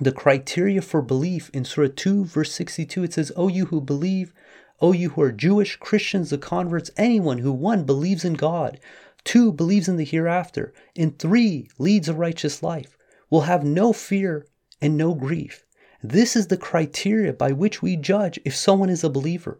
the 0.00 0.10
criteria 0.10 0.82
for 0.82 1.00
belief 1.00 1.48
in 1.54 1.64
Surah 1.64 1.90
2, 1.94 2.24
verse 2.24 2.50
62. 2.50 3.04
It 3.04 3.12
says, 3.12 3.30
O 3.36 3.46
you 3.46 3.66
who 3.66 3.80
believe, 3.80 4.34
O 4.80 4.90
you 4.90 5.10
who 5.10 5.22
are 5.22 5.30
Jewish, 5.30 5.76
Christians, 5.76 6.30
the 6.30 6.38
converts, 6.38 6.90
anyone 6.96 7.38
who 7.38 7.52
one 7.52 7.84
believes 7.84 8.24
in 8.24 8.34
God, 8.34 8.80
two 9.22 9.52
believes 9.52 9.86
in 9.86 9.96
the 9.96 10.04
hereafter, 10.04 10.74
and 10.96 11.16
three 11.16 11.70
leads 11.78 12.08
a 12.08 12.14
righteous 12.14 12.64
life, 12.64 12.98
will 13.30 13.42
have 13.42 13.62
no 13.62 13.92
fear 13.92 14.44
and 14.80 14.96
no 14.96 15.14
grief. 15.14 15.63
This 16.06 16.36
is 16.36 16.48
the 16.48 16.58
criteria 16.58 17.32
by 17.32 17.52
which 17.52 17.80
we 17.80 17.96
judge 17.96 18.38
if 18.44 18.54
someone 18.54 18.90
is 18.90 19.02
a 19.02 19.08
believer. 19.08 19.58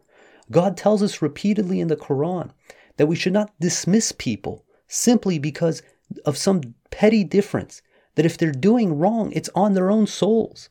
God 0.51 0.77
tells 0.77 1.03
us 1.03 1.23
repeatedly 1.23 1.81
in 1.81 1.89
the 1.89 1.97
Quran 1.97 2.51
that 2.99 3.07
we 3.07 3.17
should 3.17 3.33
not 3.33 3.59
dismiss 3.59 4.13
people 4.13 4.63
simply 4.87 5.39
because 5.39 5.83
of 6.27 6.37
some 6.37 6.75
petty 6.91 7.25
difference, 7.25 7.81
that 8.17 8.27
if 8.27 8.37
they're 8.37 8.53
doing 8.53 8.99
wrong, 8.99 9.33
it's 9.33 9.49
on 9.55 9.73
their 9.73 9.91
own 9.91 10.07
souls. 10.07 10.69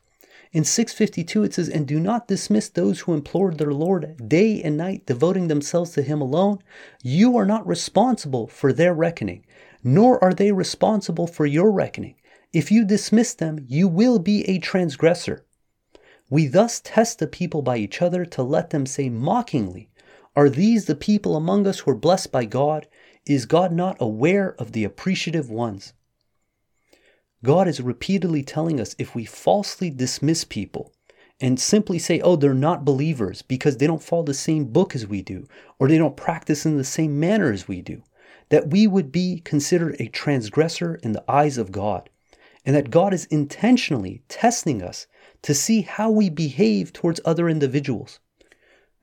In 0.52 0.62
652, 0.62 1.42
it 1.42 1.54
says, 1.54 1.68
And 1.68 1.88
do 1.88 1.98
not 1.98 2.28
dismiss 2.28 2.68
those 2.68 3.00
who 3.00 3.12
implore 3.12 3.50
their 3.50 3.72
Lord 3.72 4.28
day 4.28 4.62
and 4.62 4.76
night, 4.76 5.06
devoting 5.06 5.48
themselves 5.48 5.90
to 5.94 6.02
Him 6.02 6.20
alone. 6.20 6.60
You 7.02 7.36
are 7.36 7.44
not 7.44 7.66
responsible 7.66 8.46
for 8.46 8.72
their 8.72 8.94
reckoning, 8.94 9.44
nor 9.82 10.22
are 10.22 10.34
they 10.34 10.52
responsible 10.52 11.26
for 11.26 11.46
your 11.46 11.72
reckoning. 11.72 12.14
If 12.52 12.70
you 12.70 12.84
dismiss 12.84 13.34
them, 13.34 13.64
you 13.66 13.88
will 13.88 14.20
be 14.20 14.48
a 14.48 14.60
transgressor. 14.60 15.43
We 16.30 16.46
thus 16.46 16.80
test 16.82 17.18
the 17.18 17.26
people 17.26 17.62
by 17.62 17.76
each 17.76 18.00
other 18.00 18.24
to 18.24 18.42
let 18.42 18.70
them 18.70 18.86
say 18.86 19.08
mockingly, 19.08 19.90
Are 20.34 20.48
these 20.48 20.86
the 20.86 20.94
people 20.94 21.36
among 21.36 21.66
us 21.66 21.80
who 21.80 21.90
are 21.90 21.96
blessed 21.96 22.32
by 22.32 22.44
God? 22.46 22.86
Is 23.26 23.46
God 23.46 23.72
not 23.72 23.96
aware 24.00 24.54
of 24.58 24.72
the 24.72 24.84
appreciative 24.84 25.50
ones? 25.50 25.92
God 27.42 27.68
is 27.68 27.80
repeatedly 27.80 28.42
telling 28.42 28.80
us 28.80 28.96
if 28.98 29.14
we 29.14 29.26
falsely 29.26 29.90
dismiss 29.90 30.44
people 30.44 30.92
and 31.40 31.60
simply 31.60 31.98
say, 31.98 32.20
oh, 32.20 32.36
they're 32.36 32.54
not 32.54 32.84
believers 32.84 33.42
because 33.42 33.76
they 33.76 33.86
don't 33.86 34.02
follow 34.02 34.22
the 34.22 34.32
same 34.32 34.64
book 34.64 34.94
as 34.94 35.06
we 35.06 35.20
do, 35.20 35.46
or 35.78 35.88
they 35.88 35.98
don't 35.98 36.16
practice 36.16 36.64
in 36.64 36.78
the 36.78 36.84
same 36.84 37.20
manner 37.20 37.52
as 37.52 37.68
we 37.68 37.82
do, 37.82 38.02
that 38.48 38.70
we 38.70 38.86
would 38.86 39.12
be 39.12 39.40
considered 39.40 39.96
a 39.98 40.08
transgressor 40.08 40.94
in 41.02 41.12
the 41.12 41.24
eyes 41.28 41.58
of 41.58 41.72
God, 41.72 42.08
and 42.64 42.74
that 42.74 42.90
God 42.90 43.12
is 43.12 43.26
intentionally 43.26 44.22
testing 44.28 44.82
us 44.82 45.06
to 45.44 45.52
see 45.52 45.82
how 45.82 46.10
we 46.10 46.30
behave 46.30 46.90
towards 46.90 47.20
other 47.22 47.50
individuals. 47.50 48.18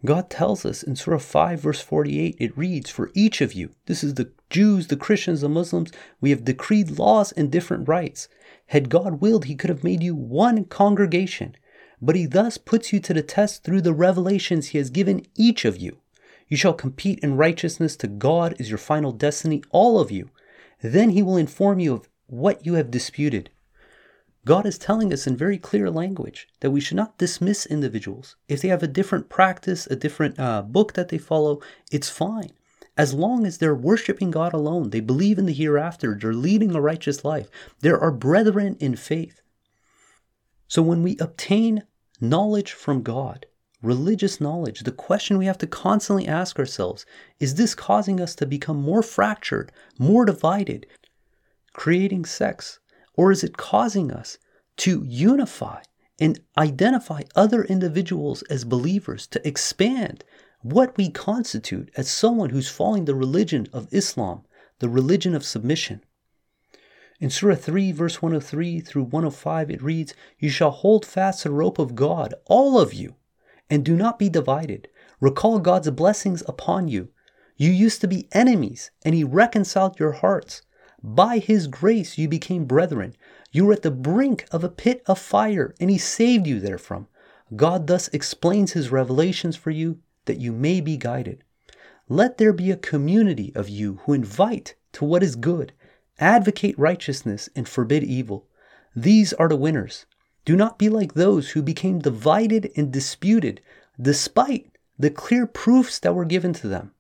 God 0.04 0.28
tells 0.28 0.66
us 0.66 0.82
in 0.82 0.96
Surah 0.96 1.20
5, 1.20 1.60
verse 1.60 1.82
48, 1.82 2.36
it 2.40 2.58
reads, 2.58 2.90
For 2.90 3.12
each 3.14 3.42
of 3.42 3.54
you, 3.54 3.76
this 3.86 4.04
is 4.04 4.16
the 4.16 4.32
Jews, 4.50 4.88
the 4.88 4.96
Christians, 4.96 5.42
the 5.42 5.50
Muslims, 5.50 5.92
we 6.20 6.32
have 6.32 6.44
decreed 6.44 6.98
laws 6.98 7.32
and 7.32 7.52
different 7.52 7.88
rites. 7.88 8.28
Had 8.66 8.90
God 8.90 9.22
willed, 9.22 9.46
He 9.46 9.54
could 9.54 9.70
have 9.70 9.84
made 9.84 10.02
you 10.02 10.16
one 10.16 10.66
congregation, 10.66 11.56
but 12.02 12.16
He 12.16 12.26
thus 12.26 12.58
puts 12.58 12.92
you 12.92 13.00
to 13.02 13.14
the 13.14 13.22
test 13.22 13.64
through 13.64 13.82
the 13.82 13.94
revelations 13.94 14.70
He 14.70 14.80
has 14.80 14.90
given 14.90 15.28
each 15.36 15.64
of 15.64 15.78
you. 15.78 16.00
You 16.48 16.58
shall 16.58 16.74
compete 16.74 17.20
in 17.20 17.38
righteousness 17.38 17.96
to 17.98 18.08
God 18.08 18.56
is 18.58 18.68
your 18.68 18.80
final 18.80 19.12
destiny, 19.12 19.62
all 19.70 20.00
of 20.00 20.10
you. 20.10 20.32
Then 20.82 21.12
He 21.12 21.22
will 21.22 21.38
inform 21.38 21.80
you 21.80 21.94
of 21.94 22.10
what 22.26 22.66
you 22.66 22.74
have 22.74 22.90
disputed. 22.90 23.52
God 24.44 24.66
is 24.66 24.80
telling 24.80 25.14
us 25.14 25.28
in 25.28 25.38
very 25.38 25.60
clear 25.60 25.92
language 25.92 26.48
that 26.62 26.72
we 26.72 26.82
should 26.82 26.98
not 26.98 27.18
dismiss 27.20 27.68
individuals. 27.68 28.36
If 28.48 28.62
they 28.62 28.70
have 28.70 28.82
a 28.82 28.88
different 28.88 29.30
practice, 29.30 29.86
a 29.88 29.96
different 29.96 30.40
uh, 30.40 30.64
book 30.64 30.94
that 30.94 31.10
they 31.10 31.20
follow, 31.20 31.62
it's 31.92 32.10
fine. 32.10 32.52
As 32.98 33.14
long 33.14 33.46
as 33.46 33.58
they're 33.60 33.76
worshiping 33.76 34.32
God 34.32 34.54
alone, 34.54 34.90
they 34.90 35.00
believe 35.00 35.38
in 35.38 35.46
the 35.46 35.54
hereafter, 35.54 36.18
they're 36.20 36.34
leading 36.34 36.76
a 36.76 36.82
righteous 36.82 37.24
life, 37.24 37.50
they're 37.80 38.00
are 38.00 38.12
brethren 38.12 38.78
in 38.80 38.96
faith. 38.96 39.42
So 40.68 40.82
when 40.82 41.04
we 41.04 41.18
obtain 41.20 41.84
knowledge 42.20 42.74
from 42.74 43.04
God, 43.04 43.46
religious 43.82 44.42
knowledge, 44.42 44.82
the 44.82 44.92
question 44.92 45.38
we 45.38 45.46
have 45.46 45.58
to 45.60 45.68
constantly 45.68 46.28
ask 46.28 46.58
ourselves 46.58 47.06
is 47.40 47.56
this 47.56 47.76
causing 47.76 48.20
us 48.20 48.36
to 48.36 48.46
become 48.46 48.78
more 48.78 49.04
fractured, 49.04 49.72
more 49.98 50.26
divided, 50.26 50.88
creating 51.74 52.26
sects, 52.26 52.80
or 53.14 53.32
is 53.32 53.44
it 53.44 53.58
causing 53.58 54.12
us 54.12 54.38
to 54.78 55.04
unify 55.06 55.82
and 56.20 56.40
identify 56.58 57.22
other 57.36 57.64
individuals 57.64 58.42
as 58.44 58.64
believers, 58.64 59.28
to 59.28 59.46
expand 59.48 60.24
what 60.62 60.96
we 60.98 61.10
constitute 61.10 61.90
as 61.98 62.10
someone 62.10 62.52
who's 62.52 62.70
following 62.70 63.06
the 63.06 63.16
religion 63.16 63.68
of 63.74 63.88
Islam, 63.92 64.44
the 64.80 64.90
religion 64.90 65.36
of 65.36 65.44
submission? 65.44 66.02
In 67.20 67.30
Surah 67.30 67.56
3, 67.56 67.92
verse 67.92 68.22
103 68.22 68.80
through 68.80 69.04
105, 69.04 69.70
it 69.70 69.84
reads, 69.84 70.16
You 70.40 70.50
shall 70.50 70.72
hold 70.72 71.06
fast 71.06 71.44
the 71.44 71.52
rope 71.52 71.78
of 71.78 71.94
God, 71.94 72.34
all 72.46 72.80
of 72.80 72.94
you, 72.96 73.16
and 73.70 73.86
do 73.86 73.96
not 73.96 74.18
be 74.18 74.28
divided. 74.28 74.88
Recall 75.20 75.60
God's 75.60 75.92
blessings 75.92 76.42
upon 76.48 76.88
you. 76.88 77.10
You 77.58 77.70
used 77.70 78.02
to 78.02 78.08
be 78.08 78.28
enemies, 78.32 78.90
and 79.06 79.14
He 79.14 79.24
reconciled 79.24 80.00
your 80.00 80.14
hearts. 80.14 80.64
By 81.04 81.40
his 81.40 81.68
grace 81.68 82.18
you 82.18 82.28
became 82.28 82.66
brethren. 82.66 83.16
You 83.52 83.66
were 83.66 83.74
at 83.74 83.82
the 83.82 83.90
brink 83.92 84.46
of 84.52 84.64
a 84.64 84.70
pit 84.70 85.02
of 85.08 85.18
fire, 85.18 85.74
and 85.80 85.90
he 85.90 85.98
saved 85.98 86.46
you 86.46 86.60
therefrom. 86.60 87.08
God 87.56 87.88
thus 87.88 88.08
explains 88.10 88.74
his 88.74 88.92
revelations 88.92 89.56
for 89.56 89.72
you 89.72 90.00
that 90.26 90.40
you 90.40 90.52
may 90.52 90.80
be 90.80 90.98
guided. 90.98 91.44
Let 92.08 92.38
there 92.38 92.54
be 92.54 92.70
a 92.70 92.78
community 92.78 93.52
of 93.56 93.68
you 93.68 94.00
who 94.04 94.14
invite 94.14 94.76
to 94.94 95.06
what 95.06 95.24
is 95.24 95.36
good, 95.36 95.74
advocate 96.20 96.78
righteousness, 96.78 97.50
and 97.56 97.68
forbid 97.68 98.04
evil. 98.04 98.48
These 98.96 99.34
are 99.34 99.50
the 99.50 99.56
winners. 99.56 100.06
Do 100.46 100.56
not 100.56 100.78
be 100.78 100.88
like 100.90 101.14
those 101.14 101.52
who 101.52 101.62
became 101.62 102.00
divided 102.00 102.72
and 102.76 102.92
disputed 102.92 103.62
despite 104.00 104.78
the 105.00 105.10
clear 105.10 105.48
proofs 105.48 105.98
that 106.00 106.14
were 106.14 106.26
given 106.26 106.54
to 106.54 106.68
them, 106.68 106.92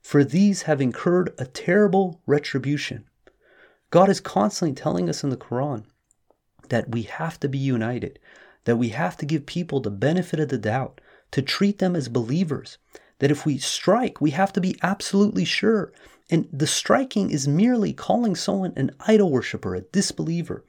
for 0.00 0.22
these 0.22 0.62
have 0.62 0.80
incurred 0.80 1.34
a 1.38 1.44
terrible 1.44 2.20
retribution. 2.26 3.06
God 3.90 4.08
is 4.08 4.20
constantly 4.20 4.74
telling 4.74 5.08
us 5.08 5.24
in 5.24 5.30
the 5.30 5.36
Quran 5.36 5.84
that 6.68 6.90
we 6.90 7.02
have 7.02 7.40
to 7.40 7.48
be 7.48 7.58
united, 7.58 8.20
that 8.64 8.76
we 8.76 8.90
have 8.90 9.16
to 9.16 9.26
give 9.26 9.46
people 9.46 9.80
the 9.80 9.90
benefit 9.90 10.38
of 10.38 10.48
the 10.48 10.58
doubt, 10.58 11.00
to 11.32 11.42
treat 11.42 11.78
them 11.78 11.96
as 11.96 12.08
believers, 12.08 12.78
that 13.18 13.30
if 13.30 13.44
we 13.44 13.58
strike, 13.58 14.20
we 14.20 14.30
have 14.30 14.52
to 14.52 14.60
be 14.60 14.76
absolutely 14.82 15.44
sure. 15.44 15.92
And 16.30 16.48
the 16.52 16.66
striking 16.66 17.30
is 17.30 17.48
merely 17.48 17.92
calling 17.92 18.34
someone 18.36 18.72
an 18.76 18.92
idol 19.00 19.30
worshiper, 19.30 19.74
a 19.74 19.80
disbeliever. 19.80 20.64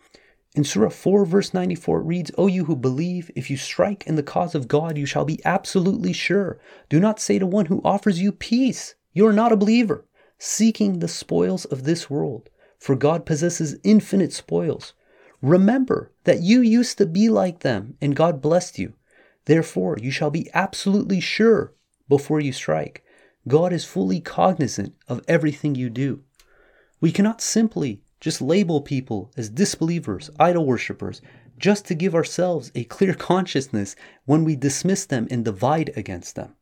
In 0.53 0.63
Surah 0.63 0.89
4, 0.89 1.25
verse 1.25 1.53
94, 1.53 1.99
it 2.01 2.03
reads, 2.03 2.31
O 2.37 2.47
you 2.47 2.65
who 2.65 2.75
believe, 2.75 3.31
if 3.35 3.49
you 3.49 3.55
strike 3.55 4.05
in 4.05 4.15
the 4.15 4.23
cause 4.23 4.53
of 4.53 4.67
God, 4.67 4.97
you 4.97 5.05
shall 5.05 5.25
be 5.25 5.39
absolutely 5.45 6.11
sure. 6.11 6.59
Do 6.89 6.99
not 6.99 7.19
say 7.19 7.39
to 7.39 7.45
one 7.45 7.67
who 7.67 7.81
offers 7.85 8.19
you 8.19 8.31
peace, 8.31 8.95
You 9.13 9.27
are 9.27 9.33
not 9.33 9.53
a 9.53 9.57
believer, 9.57 10.05
seeking 10.37 10.99
the 10.99 11.07
spoils 11.07 11.65
of 11.65 11.83
this 11.83 12.09
world, 12.09 12.49
for 12.81 12.95
God 12.95 13.27
possesses 13.27 13.77
infinite 13.83 14.33
spoils. 14.33 14.93
Remember 15.39 16.11
that 16.23 16.41
you 16.41 16.61
used 16.61 16.97
to 16.97 17.05
be 17.05 17.29
like 17.29 17.59
them, 17.59 17.95
and 18.01 18.15
God 18.15 18.41
blessed 18.41 18.79
you. 18.79 18.93
Therefore, 19.45 19.97
you 20.01 20.09
shall 20.09 20.31
be 20.31 20.49
absolutely 20.55 21.19
sure 21.19 21.75
before 22.09 22.39
you 22.39 22.51
strike. 22.51 23.05
God 23.47 23.71
is 23.71 23.85
fully 23.85 24.19
cognizant 24.19 24.95
of 25.07 25.21
everything 25.27 25.75
you 25.75 25.91
do. 25.91 26.23
We 26.99 27.11
cannot 27.11 27.39
simply 27.39 28.01
just 28.19 28.41
label 28.41 28.81
people 28.81 29.31
as 29.37 29.49
disbelievers, 29.49 30.31
idol 30.39 30.65
worshippers, 30.65 31.21
just 31.59 31.85
to 31.85 31.93
give 31.93 32.15
ourselves 32.15 32.71
a 32.73 32.85
clear 32.85 33.13
consciousness 33.31 33.95
when 34.25 34.43
we 34.43 34.55
dismiss 34.55 35.05
them 35.05 35.27
and 35.29 35.45
divide 35.45 35.91
against 35.95 36.35
them. 36.35 36.55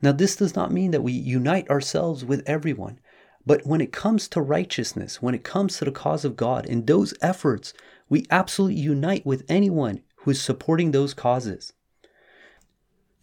Now, 0.00 0.12
this 0.12 0.36
does 0.36 0.56
not 0.56 0.72
mean 0.72 0.90
that 0.92 1.02
we 1.02 1.12
unite 1.12 1.68
ourselves 1.68 2.24
with 2.24 2.42
everyone, 2.46 2.98
but 3.44 3.66
when 3.66 3.80
it 3.80 3.92
comes 3.92 4.28
to 4.28 4.40
righteousness, 4.40 5.20
when 5.20 5.34
it 5.34 5.44
comes 5.44 5.78
to 5.78 5.84
the 5.84 5.92
cause 5.92 6.24
of 6.24 6.36
God, 6.36 6.66
in 6.66 6.86
those 6.86 7.14
efforts, 7.20 7.74
we 8.08 8.26
absolutely 8.30 8.80
unite 8.80 9.26
with 9.26 9.44
anyone 9.48 10.02
who 10.16 10.30
is 10.30 10.40
supporting 10.40 10.90
those 10.90 11.14
causes. 11.14 11.72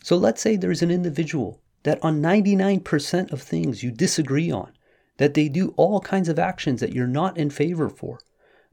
So 0.04 0.18
let's 0.18 0.42
say 0.42 0.56
there's 0.56 0.82
an 0.82 0.92
individual 0.92 1.62
that 1.84 2.04
on 2.04 2.22
99% 2.22 3.32
of 3.32 3.42
things 3.42 3.84
you 3.84 3.92
disagree 3.92 4.52
on 4.52 4.72
that 5.18 5.34
they 5.34 5.50
do 5.50 5.74
all 5.78 6.00
kinds 6.00 6.30
of 6.30 6.40
actions 6.40 6.80
that 6.80 6.94
you're 6.94 7.08
not 7.08 7.38
in 7.38 7.50
favor 7.50 7.90
for. 7.90 8.20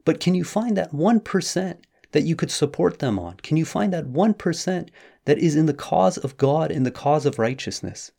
But 0.05 0.19
can 0.19 0.33
you 0.33 0.43
find 0.43 0.77
that 0.77 0.91
1% 0.91 1.77
that 2.11 2.23
you 2.23 2.35
could 2.35 2.51
support 2.51 2.99
them 2.99 3.19
on? 3.19 3.37
Can 3.37 3.57
you 3.57 3.65
find 3.65 3.93
that 3.93 4.07
1% 4.07 4.89
that 5.25 5.37
is 5.37 5.55
in 5.55 5.65
the 5.65 5.73
cause 5.73 6.17
of 6.17 6.37
God, 6.37 6.71
in 6.71 6.83
the 6.83 6.91
cause 6.91 7.25
of 7.25 7.37
righteousness? 7.37 8.11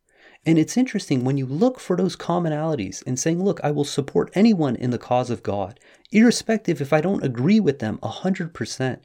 And 0.46 0.58
it's 0.58 0.76
interesting 0.76 1.24
when 1.24 1.36
you 1.36 1.46
look 1.46 1.78
for 1.78 1.96
those 1.96 2.16
commonalities 2.16 3.02
and 3.06 3.18
saying, 3.18 3.42
look, 3.42 3.60
I 3.62 3.70
will 3.70 3.84
support 3.84 4.30
anyone 4.34 4.76
in 4.76 4.90
the 4.90 4.98
cause 4.98 5.30
of 5.30 5.42
God, 5.42 5.78
irrespective 6.10 6.80
if 6.80 6.92
I 6.92 7.00
don't 7.00 7.24
agree 7.24 7.60
with 7.60 7.80
them 7.80 7.98
100%, 8.02 9.00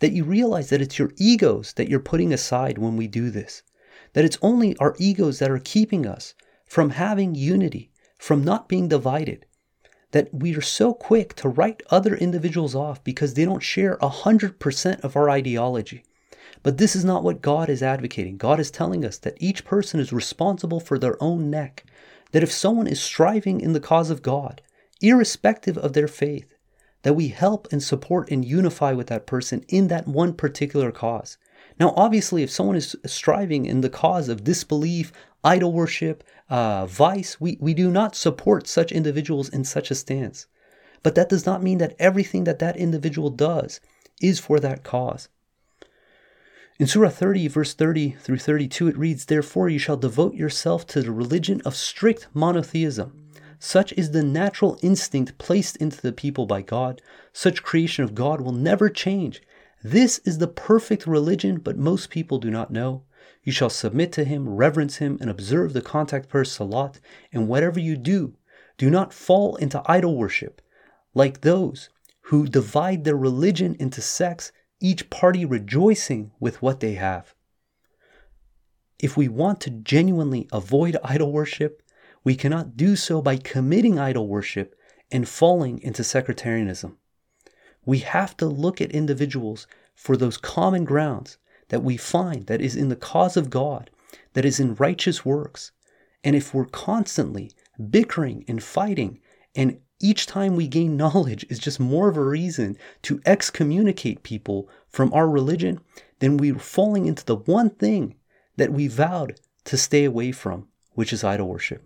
that 0.00 0.12
you 0.12 0.24
realize 0.24 0.70
that 0.70 0.82
it's 0.82 0.98
your 0.98 1.12
egos 1.16 1.72
that 1.74 1.88
you're 1.88 2.00
putting 2.00 2.32
aside 2.32 2.78
when 2.78 2.96
we 2.96 3.06
do 3.06 3.30
this. 3.30 3.62
That 4.12 4.24
it's 4.24 4.38
only 4.42 4.76
our 4.76 4.94
egos 4.98 5.38
that 5.38 5.50
are 5.50 5.58
keeping 5.58 6.06
us 6.06 6.34
from 6.66 6.90
having 6.90 7.34
unity, 7.34 7.90
from 8.18 8.44
not 8.44 8.68
being 8.68 8.88
divided 8.88 9.46
that 10.14 10.32
we 10.32 10.54
are 10.54 10.60
so 10.60 10.94
quick 10.94 11.34
to 11.34 11.48
write 11.48 11.82
other 11.90 12.14
individuals 12.14 12.72
off 12.72 13.02
because 13.02 13.34
they 13.34 13.44
don't 13.44 13.64
share 13.64 13.98
100% 13.98 15.00
of 15.00 15.16
our 15.16 15.28
ideology. 15.28 16.04
But 16.62 16.78
this 16.78 16.94
is 16.94 17.04
not 17.04 17.24
what 17.24 17.42
God 17.42 17.68
is 17.68 17.82
advocating. 17.82 18.36
God 18.36 18.60
is 18.60 18.70
telling 18.70 19.04
us 19.04 19.18
that 19.18 19.36
each 19.40 19.64
person 19.64 20.00
is 20.00 20.12
responsible 20.12 20.80
for 20.80 20.98
their 20.98 21.22
own 21.22 21.50
neck. 21.50 21.84
That 22.32 22.42
if 22.42 22.52
someone 22.52 22.86
is 22.86 23.00
striving 23.00 23.60
in 23.60 23.72
the 23.72 23.80
cause 23.80 24.10
of 24.10 24.22
God, 24.22 24.62
irrespective 25.00 25.76
of 25.76 25.92
their 25.92 26.08
faith, 26.08 26.54
that 27.02 27.14
we 27.14 27.28
help 27.28 27.68
and 27.70 27.82
support 27.82 28.30
and 28.30 28.44
unify 28.44 28.92
with 28.92 29.08
that 29.08 29.26
person 29.26 29.64
in 29.68 29.88
that 29.88 30.08
one 30.08 30.32
particular 30.32 30.90
cause. 30.90 31.36
Now, 31.78 31.92
obviously, 31.96 32.42
if 32.42 32.50
someone 32.50 32.76
is 32.76 32.96
striving 33.04 33.66
in 33.66 33.80
the 33.80 33.90
cause 33.90 34.28
of 34.28 34.44
disbelief, 34.44 35.12
idol 35.42 35.72
worship, 35.72 36.24
uh, 36.48 36.86
vice, 36.86 37.40
we, 37.40 37.58
we 37.60 37.74
do 37.74 37.90
not 37.90 38.16
support 38.16 38.66
such 38.66 38.92
individuals 38.92 39.48
in 39.48 39.64
such 39.64 39.90
a 39.90 39.94
stance. 39.94 40.46
But 41.02 41.14
that 41.16 41.28
does 41.28 41.44
not 41.44 41.62
mean 41.62 41.78
that 41.78 41.96
everything 41.98 42.44
that 42.44 42.60
that 42.60 42.76
individual 42.76 43.28
does 43.28 43.80
is 44.22 44.38
for 44.38 44.58
that 44.60 44.84
cause. 44.84 45.28
In 46.76 46.88
Surah 46.88 47.10
30, 47.10 47.46
verse 47.46 47.72
30 47.72 48.16
through 48.18 48.38
32, 48.38 48.88
it 48.88 48.98
reads, 48.98 49.26
Therefore 49.26 49.68
you 49.68 49.78
shall 49.78 49.96
devote 49.96 50.34
yourself 50.34 50.84
to 50.88 51.02
the 51.02 51.12
religion 51.12 51.62
of 51.64 51.76
strict 51.76 52.26
monotheism. 52.34 53.30
Such 53.60 53.92
is 53.92 54.10
the 54.10 54.24
natural 54.24 54.76
instinct 54.82 55.38
placed 55.38 55.76
into 55.76 56.02
the 56.02 56.12
people 56.12 56.46
by 56.46 56.62
God. 56.62 57.00
Such 57.32 57.62
creation 57.62 58.02
of 58.02 58.16
God 58.16 58.40
will 58.40 58.52
never 58.52 58.88
change. 58.88 59.40
This 59.84 60.18
is 60.24 60.38
the 60.38 60.48
perfect 60.48 61.06
religion, 61.06 61.58
but 61.58 61.78
most 61.78 62.10
people 62.10 62.38
do 62.38 62.50
not 62.50 62.72
know. 62.72 63.04
You 63.44 63.52
shall 63.52 63.70
submit 63.70 64.10
to 64.12 64.24
him, 64.24 64.48
reverence 64.48 64.96
him, 64.96 65.16
and 65.20 65.30
observe 65.30 65.74
the 65.74 65.80
contact 65.80 66.28
prayer 66.28 66.44
salat. 66.44 66.98
And 67.32 67.46
whatever 67.46 67.78
you 67.78 67.96
do, 67.96 68.34
do 68.78 68.90
not 68.90 69.14
fall 69.14 69.54
into 69.56 69.80
idol 69.86 70.16
worship, 70.16 70.60
like 71.14 71.42
those 71.42 71.88
who 72.22 72.48
divide 72.48 73.04
their 73.04 73.16
religion 73.16 73.76
into 73.78 74.00
sects, 74.00 74.50
each 74.84 75.08
party 75.08 75.46
rejoicing 75.46 76.30
with 76.38 76.60
what 76.60 76.80
they 76.80 76.92
have. 76.92 77.34
If 78.98 79.16
we 79.16 79.28
want 79.28 79.62
to 79.62 79.70
genuinely 79.70 80.46
avoid 80.52 80.98
idol 81.02 81.32
worship, 81.32 81.82
we 82.22 82.34
cannot 82.36 82.76
do 82.76 82.94
so 82.94 83.22
by 83.22 83.38
committing 83.38 83.98
idol 83.98 84.28
worship 84.28 84.74
and 85.10 85.26
falling 85.26 85.80
into 85.80 86.04
sectarianism. 86.04 86.98
We 87.86 88.00
have 88.00 88.36
to 88.36 88.46
look 88.46 88.82
at 88.82 88.92
individuals 88.92 89.66
for 89.94 90.18
those 90.18 90.36
common 90.36 90.84
grounds 90.84 91.38
that 91.68 91.82
we 91.82 91.96
find 91.96 92.46
that 92.46 92.60
is 92.60 92.76
in 92.76 92.90
the 92.90 92.96
cause 92.96 93.38
of 93.38 93.48
God, 93.48 93.88
that 94.34 94.44
is 94.44 94.60
in 94.60 94.74
righteous 94.74 95.24
works. 95.24 95.72
And 96.22 96.36
if 96.36 96.52
we're 96.52 96.66
constantly 96.66 97.52
bickering 97.88 98.44
and 98.46 98.62
fighting, 98.62 99.18
and 99.54 99.80
each 100.04 100.26
time 100.26 100.54
we 100.54 100.68
gain 100.68 100.96
knowledge 100.96 101.46
is 101.48 101.58
just 101.58 101.80
more 101.80 102.08
of 102.08 102.16
a 102.16 102.24
reason 102.24 102.76
to 103.02 103.22
excommunicate 103.24 104.22
people 104.22 104.68
from 104.88 105.12
our 105.14 105.28
religion, 105.28 105.80
than 106.18 106.36
we're 106.36 106.58
falling 106.58 107.06
into 107.06 107.24
the 107.24 107.36
one 107.36 107.70
thing 107.70 108.14
that 108.56 108.72
we 108.72 108.86
vowed 108.86 109.40
to 109.64 109.76
stay 109.76 110.04
away 110.04 110.30
from, 110.30 110.68
which 110.92 111.12
is 111.12 111.24
idol 111.24 111.48
worship. 111.48 111.82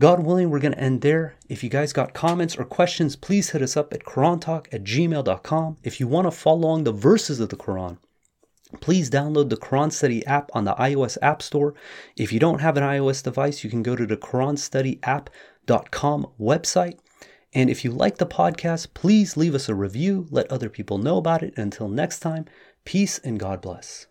God 0.00 0.24
willing, 0.24 0.50
we're 0.50 0.58
going 0.58 0.72
to 0.72 0.80
end 0.80 1.02
there. 1.02 1.36
If 1.48 1.62
you 1.62 1.70
guys 1.70 1.92
got 1.92 2.14
comments 2.14 2.56
or 2.56 2.64
questions, 2.64 3.14
please 3.14 3.50
hit 3.50 3.62
us 3.62 3.76
up 3.76 3.92
at 3.92 4.04
QuranTalk 4.04 4.66
at 4.72 4.82
gmail.com. 4.82 5.76
If 5.84 6.00
you 6.00 6.08
want 6.08 6.26
to 6.26 6.32
follow 6.32 6.58
along 6.58 6.84
the 6.84 6.92
verses 6.92 7.38
of 7.38 7.50
the 7.50 7.56
Quran, 7.56 7.98
please 8.80 9.08
download 9.08 9.50
the 9.50 9.56
Quran 9.56 9.92
Study 9.92 10.26
app 10.26 10.50
on 10.52 10.64
the 10.64 10.74
iOS 10.74 11.16
App 11.22 11.42
Store. 11.42 11.74
If 12.16 12.32
you 12.32 12.40
don't 12.40 12.60
have 12.60 12.76
an 12.76 12.82
iOS 12.82 13.22
device, 13.22 13.62
you 13.62 13.70
can 13.70 13.84
go 13.84 13.94
to 13.94 14.06
the 14.06 14.16
QuranStudyApp.com 15.66 16.26
website. 16.40 16.98
And 17.52 17.70
if 17.70 17.84
you 17.84 17.92
like 17.92 18.18
the 18.18 18.26
podcast, 18.26 18.94
please 18.94 19.36
leave 19.36 19.54
us 19.54 19.68
a 19.68 19.74
review, 19.74 20.26
let 20.30 20.50
other 20.50 20.68
people 20.68 20.98
know 20.98 21.18
about 21.18 21.42
it. 21.42 21.54
Until 21.56 21.88
next 21.88 22.18
time, 22.18 22.46
peace 22.84 23.18
and 23.18 23.38
God 23.38 23.62
bless. 23.62 24.06